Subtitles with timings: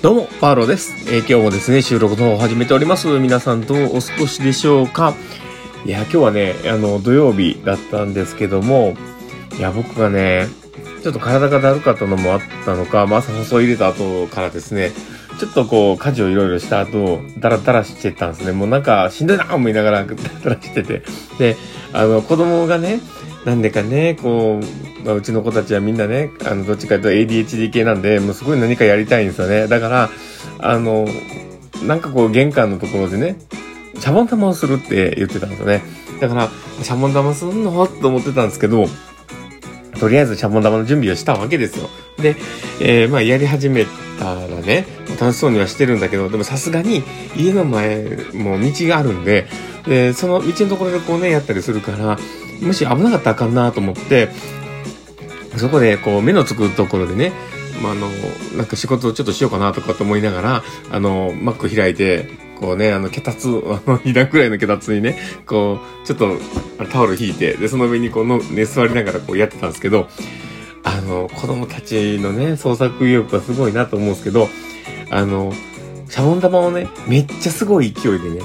[0.00, 0.92] どうも、パーローです。
[1.12, 3.08] えー、今日もですね、収録の方を始めております。
[3.18, 5.14] 皆さんどうお過ごしでしょうか？
[5.84, 8.94] いや、今日はね、あの、土曜日だったんですけども、
[9.58, 10.46] いや、僕がね、
[11.02, 14.92] ちょっと体がだるかったのもあったのか、まあ、朝放送入れた後からですね、
[15.38, 18.52] ちょっとこう、家事をいろいろした後、ダラダラしてたんですね。
[18.52, 21.02] もうなんか、しんどいな思いながら、 ダラダラしてて。
[21.38, 21.56] で、
[21.92, 23.00] あの、子供がね、
[23.44, 29.68] なんでかね、こう、まあ、うちの子たちはみんなね、あの、どっちかというと ADHD 系なんで、もうすごい何かやりたいんですよね。
[29.68, 30.10] だから、
[30.58, 31.08] あの、
[31.86, 33.36] なんかこう、玄関のところでね、
[33.98, 35.82] シャボン玉をするって言ってたんですよね。
[36.20, 36.50] だから、
[36.82, 37.86] シャボン玉すんの？
[37.86, 38.86] と思ってたんですけど、
[39.98, 41.88] とりあえずシャボン玉の準備をしたわけですよ。
[42.18, 42.36] で、
[42.80, 43.86] えー、まあ、やり始め
[44.18, 44.86] たらね、
[45.20, 47.02] 楽しそうにはしてるんだけど、でもさすがに
[47.36, 49.46] 家の前も道があるんで、
[49.86, 52.18] で、その道のところでこうね、やったりするから、
[52.60, 54.28] もし危なかったらあかんなと思って、
[55.56, 57.32] そこでこう目のつくところでね、
[57.82, 58.08] まあ、あの、
[58.56, 62.28] なんか仕事をちょっとしようかなとかと思いながら、あの、マック開いて、
[62.60, 66.36] こうね、あの、脚立、あの、膝くらいの脚立にね、こう、ちょっと
[66.90, 70.08] タオル引いて、で、その上にこうの、ね、座りながらこうやってたんですけど、
[70.84, 74.48] あの、子供たちのね、創作意欲がすごいなと思うんですけど、
[75.10, 75.52] あの、
[76.08, 78.40] シャボン玉をね、めっちゃすごい勢いでね、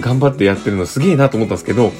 [0.00, 1.92] 頑張ってやってるのすげえなと思ったんですけど、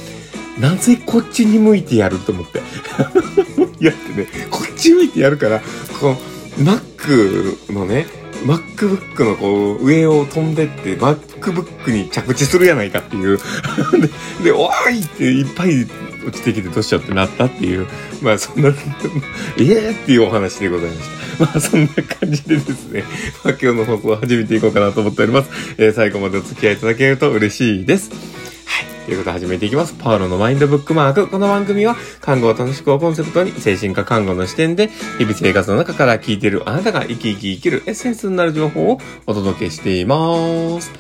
[0.59, 2.61] なぜこっちに向いてやると思って。
[3.81, 5.61] やってね、こっち向いてやるから、
[6.01, 6.17] こ
[6.59, 8.07] う、Mac のね、
[8.45, 13.39] MacBook のこう、上を飛んでって、MacBook に着地するやないかっていう。
[14.41, 15.87] で、で、おーいっていっぱい
[16.27, 17.87] 落ちてきてどうしようってなったっていう、
[18.23, 18.69] まあそんな、
[19.59, 21.45] ええ、っていうお話でございました。
[21.45, 23.05] まあそんな感じでですね、
[23.45, 25.51] まあ今日の放送を始めていこうかなと思っております。
[25.79, 28.40] えー、最後までお付き合いいただけると嬉しいです。
[29.11, 29.95] ということで始めていきます。
[29.95, 31.27] パウロのマインドブックマーク。
[31.27, 34.87] この番組は、看護を楽しくをコンセプトに、精神科看護の視点で、
[35.19, 40.17] 日々生活の中から聞いているあなたが生き生き生きるエッセンスになる情報をお届けしていま
[40.81, 40.93] す。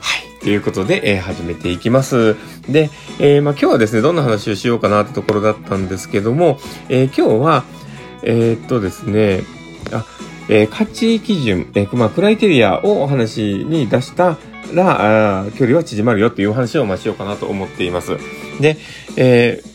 [0.00, 0.44] はい。
[0.44, 2.36] ということで、えー、始めていきます。
[2.68, 6.58] で、えー、まあ、今日はですね、どんな話をしようかなってところだったんですけども、
[6.90, 7.64] えー、今日は、
[8.22, 9.44] え、っとですね、
[9.92, 10.04] あ、
[10.50, 14.36] えー、価値基準、えー、まあ、クライテリアをお話に出した、
[14.74, 18.18] ら、あ距離は縮まるよっていう話をましようかなと思っています。
[18.60, 18.76] で、
[19.16, 19.68] えー、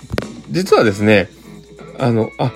[0.51, 1.29] 実はですね、
[1.97, 2.51] あの、あ、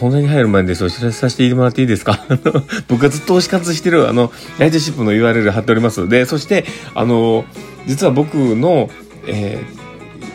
[0.00, 2.24] 本題に入る前にですお知らせさせてもらっていいですか？
[2.88, 6.08] 僕がずっと推し活してる、あの、ライトシップの URL 貼っております。
[6.08, 6.64] で、そして、
[6.94, 7.44] あの、
[7.86, 8.88] 実は僕の、
[9.26, 9.60] え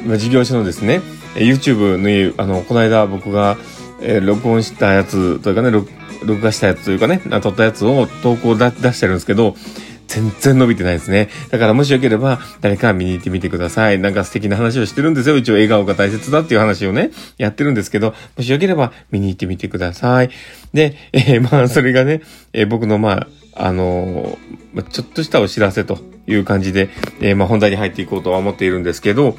[0.06, 1.02] ー、事業所のですね、
[1.36, 3.58] YouTube の、あの、この間僕が、
[4.02, 5.72] えー、録音したやつというかね、
[6.26, 9.56] 録画したやつというかね、撮ったやつを投稿出してるんですけど、
[10.08, 11.30] 全然伸びてないですね。
[11.50, 14.00] だからもしよければ、誰か見に行ってみてください。
[14.00, 15.38] なんか素敵な話をしてるんですよ。
[15.38, 20.30] 一応笑顔が大切だっていう話をね、やってるんですけど、もしよければ見に行ってみてください。
[20.74, 22.22] で、えー、 まあ、それがね、
[22.54, 26.90] えー、僕のまあ、あのー、ちょっとしたお知らせという感じで、
[27.22, 29.38] え、まあ、本題に入っていこうとは思っているんですけど、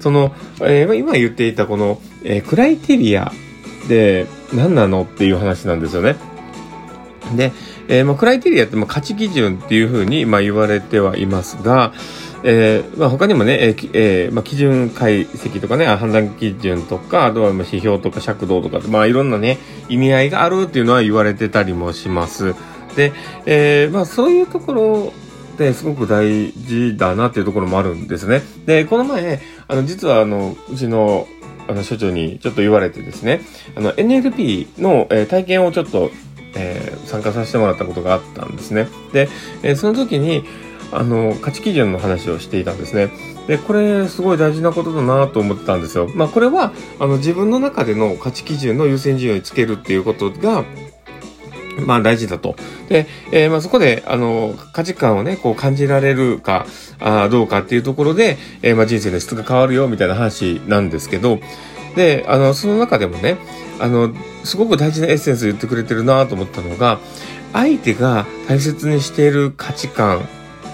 [0.00, 3.32] その、えー、今言っていたこの、え、クライテリア
[3.88, 6.16] で何なのっていう話なんですよね。
[7.36, 7.52] で、
[7.88, 11.92] えー、まあ、クライテリアって、まあ、価値基準っていうふうに、まあ、言われてはいますが、
[12.44, 22.54] えー、まあ、他にもね、えー、えー、まあ、基準解析とかね、判断基準とか、あとは、ま、指標とか尺度とか、まあ、いろんなね、意味合いがあるっていうのは言われてたりもします。
[22.96, 23.12] で、
[23.46, 25.12] えー、まあ、そういうところ
[25.56, 28.42] ですごく大事だなっていうところもあるんですね。
[28.64, 31.26] で、この前、あの、実は、あの、うちの、
[31.68, 33.40] あの、所長にちょっと言われてですね、
[33.76, 36.10] あの、NLP の、えー、体験をちょっと
[36.54, 38.88] えー、参加させてもらったことがあったんですね。
[39.12, 39.28] で、
[39.62, 40.44] えー、その時に、
[40.92, 43.10] あの、価値基準の話をしていたんですね。
[43.46, 46.08] で、これすごい大事なことだなと思ってたんですよ。
[46.14, 50.64] まあこれは、あの自分の中での価値基準の優先順位をつけるっていうことが、
[51.78, 52.56] まあ大事だと。
[52.88, 56.66] で、えー、まあそこで、あの、価値観をね、こう感じられるか、
[57.00, 61.40] あどうかっていうところで、えー、まあ人生の質が変わるよみたいな話なんですけど、
[61.96, 63.38] で、あの、その中でもね、
[63.80, 64.12] あの、
[64.44, 66.98] すごく大事なエッセンス言ってくれてるなと思ったのが、
[67.52, 70.28] 相手が大切にしている価値観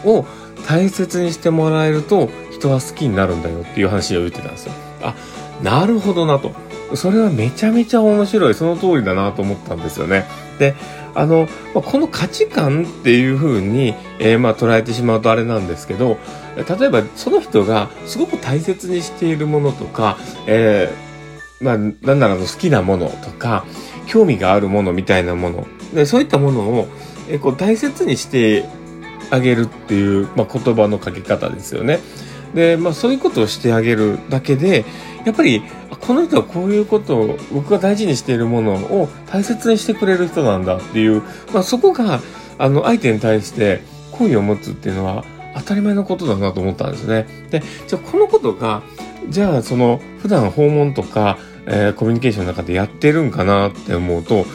[0.04, 0.26] を
[0.66, 4.72] 大切にしてもらえると人は好きになるんだよっていう話を言ってたんですよ。
[5.02, 5.14] あ、
[5.62, 6.52] なるほどなと。
[6.96, 8.54] それはめちゃめちゃ面白い。
[8.54, 10.26] その通りだなと思ったんですよね。
[10.58, 10.74] で、
[11.14, 16.18] あの、まこの価値観っていう風に、えー、まあ捉えてしまうとあれなんですけど、
[16.56, 21.04] 例えばその人がすごく大切にしているものとか、えー
[21.64, 23.64] まあ、なんなら好きなものとか、
[24.06, 25.66] 興味があるものみたいなもの。
[25.94, 26.88] でそういったものを、
[27.28, 28.66] えこう大切にして
[29.30, 32.00] あげるっていう、まあ、言葉のかけ方ですよね。
[32.54, 34.84] で、まあそういうことをしてあげるだけで、
[35.24, 35.62] やっぱり、
[36.00, 42.20] この人はこういうことを、僕が大事にしているものを大切にしてくれる人なんだっていう、まあそこが、
[42.58, 43.82] あの、相手に対して
[44.12, 45.24] 好意を持つっていうのは
[45.56, 47.26] 当たり前のことだなと思ったんですね。
[47.50, 48.82] で、じゃあこのことが、
[49.28, 54.46] じゃあその、普段訪問とか、えー、コミュニケーションの中でやってるんかなって思うと、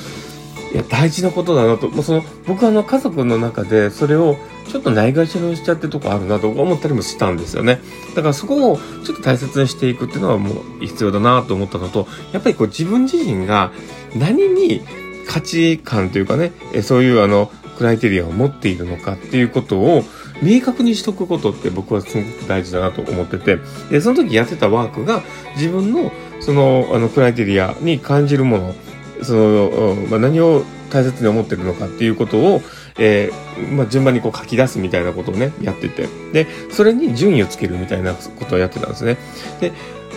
[0.74, 1.90] いや、大事なことだなと。
[1.90, 4.38] もうその、僕はあの、家族の中でそれを
[4.68, 7.80] ちょっとないがしろにしちゃってとこあるなと思ったりもしたんですよね。
[8.16, 13.72] だからそこをちょっと大切にしていくっていうのはもう必要だなと思ったのと、やっぱりこう自分自身が
[14.16, 14.82] 何に
[15.28, 16.52] 価値観というかね、
[16.84, 20.04] そういうあの、クライテリアを持っているのかっていうことを
[20.44, 23.58] 明確にしとくことって僕はすごく大事だなと思ってて、
[23.90, 25.24] で、その時やってたワークが
[25.56, 26.12] 自分の
[26.42, 28.76] その、あの、クライテリアに感じるもの、
[29.24, 32.62] その、まあ、何を大切に思ってるのかっていうことを、
[32.98, 36.08] えー、まあ、順番にこう書き出すみたいなことをね、やってて。
[36.34, 39.18] で、それに順位をつけるみたいなことをやってたんですね。
[39.60, 39.72] で、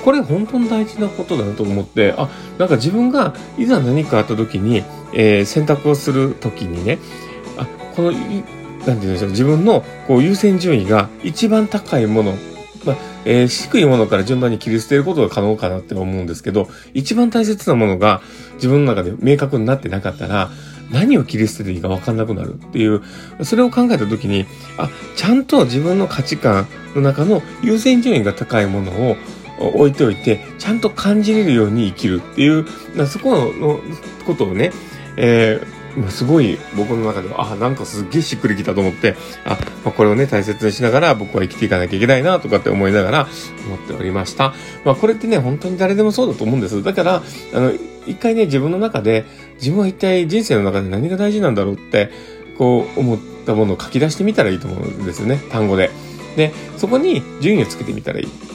[0.05, 2.29] これ本当に大事なことだなと思って、あ、
[2.59, 4.83] なんか自分がいざ何かあった時に、
[5.15, 6.99] えー、選択をする時にね、
[7.57, 8.43] あ、この、なんて
[8.87, 12.35] 言うんでしょう、自分のこう優先順位が一番高いもの
[12.85, 18.21] まあ、えー、低いものから順番に切り捨てることが可能かなって思うんですけど、一番大切なものが
[18.55, 20.51] 自分の中で明確になってなかったら、
[20.91, 23.03] 何を切り捨てていいか分かんなくなるっていう、
[23.43, 24.47] それを考えた時に、
[24.77, 29.17] あ、ちゃんと自分の価値観の中の優先順位が高いものを
[29.59, 32.67] 置いておいて、ちゃんと感じれるように生きるっていう、
[33.07, 33.81] そこの
[34.27, 34.73] ことをね、
[35.17, 43.29] えーすごい僕の中では、あ、なんかすっげえしっくりきたと思って、あ、まあ、これをね、大切にしながら僕は生きていかなきゃいけないなとかって思いながら
[43.67, 44.55] 思っておりました。
[44.85, 46.83] まあ、これってね、本当に誰でもそうだと思うんです。
[46.83, 47.23] だから、
[47.55, 47.73] あの、
[48.07, 49.25] 一回ね、自分の中で、
[49.57, 52.11] 自分は一体人生の中で何が大事なんだろうって、
[52.59, 55.91] こう思ったものを書き出してみたらいいと思うんですよね、単語で。
[56.37, 58.52] で、そこに順位をつけてみたらいい。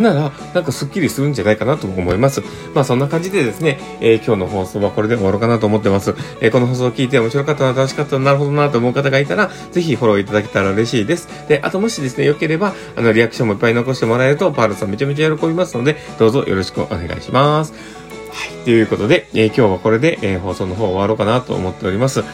[0.00, 2.42] なら、なんかスッキリするんじゃないかなと思います。
[2.74, 6.14] まあそんな感じでですね、えー、今日の放送はこれで終わろうかなと思ってます。
[6.40, 11.28] えー、この放送を聞いて面白かったな、楽しかったな、なるほどなと思う方がいたら、ぜひフォローいただけたら嬉しいです。
[11.48, 17.72] で、あともしですね、良ければ、あの、リアクションもいっぱい残してもらえると、パールさんめちゃめちゃ喜びますので、どうぞよろしくお願いします。
[17.72, 17.78] は
[18.46, 18.64] い。
[18.64, 22.20] ということで、えー、今日はこれで、えー、放送の方終わろうかなと思っております。
[22.20, 22.28] はい。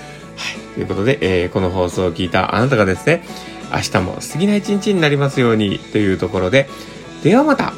[0.75, 3.25] ということで、えー、この放送を聞いたあなたがですね、
[3.72, 6.68] 明日も素敵な一日になりますようにというところで、
[7.22, 7.72] ではまた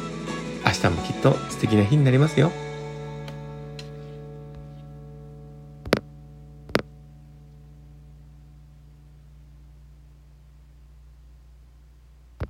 [0.65, 2.51] 明日もきっと素敵な日になりますよ。